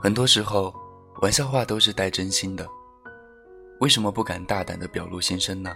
[0.00, 0.72] 很多时候，
[1.22, 2.64] 玩笑话都是带真心的。
[3.80, 5.74] 为什么不敢大胆的表露心声呢？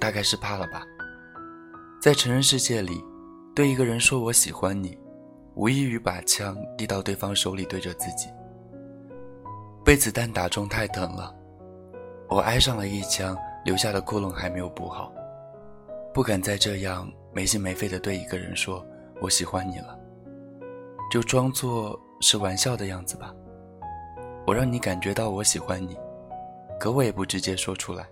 [0.00, 0.82] 大概是怕了吧。
[2.00, 3.04] 在成人世界里，
[3.54, 4.98] 对一个人说我喜欢你，
[5.54, 8.28] 无异于把枪递到对方手里对着自己。
[9.84, 11.34] 被子弹打中太疼了，
[12.28, 15.12] 我挨上了一枪，留下的窟窿还没有补好，
[16.14, 18.84] 不敢再这样没心没肺的对一个人说
[19.20, 19.98] 我喜欢你了，
[21.10, 23.34] 就装作是玩笑的样子吧。
[24.46, 25.98] 我让你感觉到我喜欢你，
[26.80, 28.08] 可我也不直接说出来。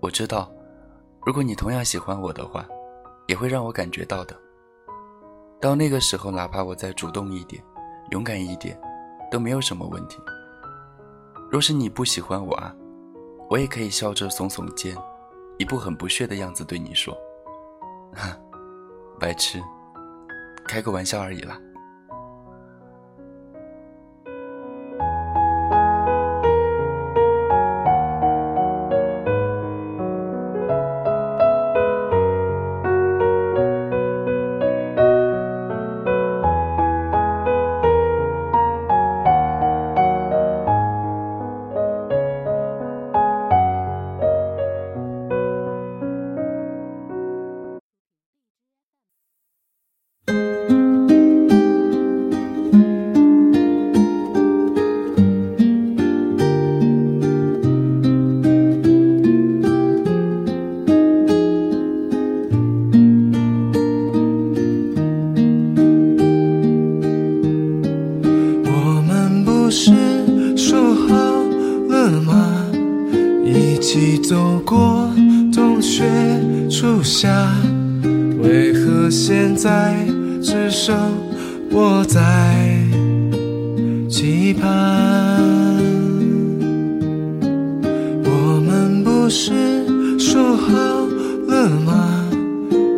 [0.00, 0.52] 我知道，
[1.26, 2.66] 如果你同样喜欢我的话，
[3.26, 4.36] 也会让我感觉到的。
[5.60, 7.62] 到那个时候，哪怕我再主动一点，
[8.10, 8.78] 勇敢一点，
[9.30, 10.18] 都没有什么问题。
[11.50, 12.74] 若是你不喜欢我啊，
[13.48, 14.96] 我也可以笑着耸耸肩，
[15.58, 17.16] 一副很不屑的样子对你说
[18.14, 18.36] ：“哈，
[19.18, 19.62] 白痴，
[20.66, 21.58] 开个玩笑而已啦。”
[73.88, 75.10] 一起走过
[75.50, 76.04] 冬雪
[76.68, 77.26] 初夏，
[78.38, 79.96] 为何现在
[80.42, 80.94] 只剩
[81.70, 82.20] 我在
[84.06, 85.42] 期盼？
[88.24, 89.54] 我们不是
[90.18, 90.76] 说好
[91.46, 92.28] 了吗？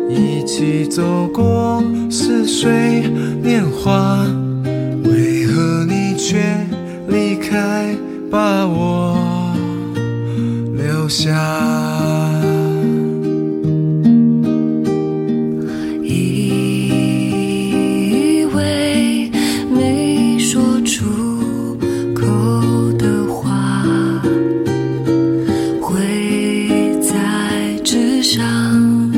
[0.09, 3.09] 一起走过似水
[3.41, 4.25] 年华，
[5.05, 6.37] 为何你却
[7.07, 7.95] 离开，
[8.29, 9.20] 把我
[11.01, 11.31] 留下
[16.03, 16.85] 以
[18.53, 19.31] 为
[19.75, 21.75] 没说出
[22.13, 22.27] 口
[22.99, 23.83] 的话
[25.81, 25.97] 会
[27.01, 29.11] 在纸上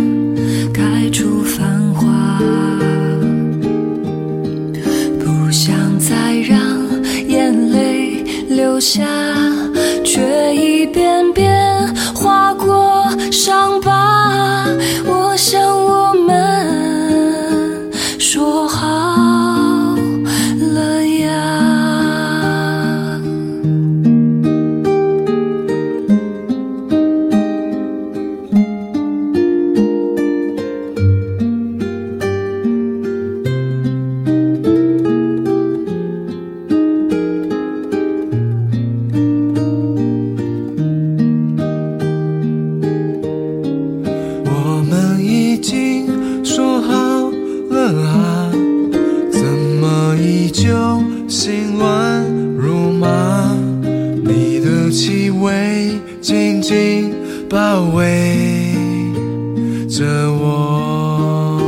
[0.73, 2.39] 开出繁花
[5.19, 6.57] 不想再让
[7.27, 9.03] 眼泪流下
[10.05, 10.52] 却
[57.53, 58.73] 包围
[59.87, 60.03] 着
[60.41, 61.59] 我，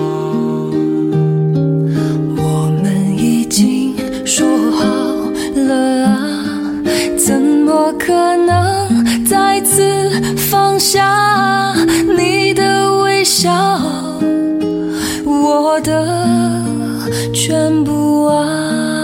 [2.36, 2.42] 我
[2.82, 3.94] 们已经
[4.26, 4.84] 说好
[5.56, 6.18] 了啊，
[7.16, 11.76] 怎么可能再次放下
[12.18, 13.80] 你的微笑，
[15.24, 16.66] 我的
[17.32, 18.95] 全部啊，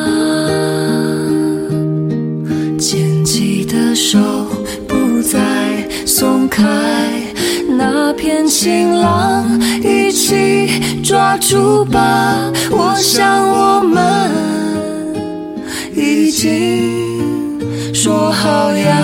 [8.14, 12.52] 那片晴朗，一起抓住吧！
[12.70, 14.30] 我想我们
[15.96, 18.98] 已经说好呀，